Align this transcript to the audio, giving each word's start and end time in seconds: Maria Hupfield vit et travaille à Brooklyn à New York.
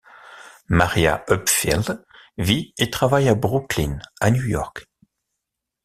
Maria 0.67 1.23
Hupfield 1.29 2.03
vit 2.39 2.73
et 2.79 2.89
travaille 2.89 3.29
à 3.29 3.35
Brooklyn 3.35 3.99
à 4.19 4.31
New 4.31 4.45
York. 4.47 4.87